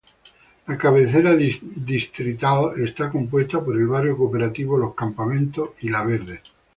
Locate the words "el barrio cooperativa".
3.75-4.75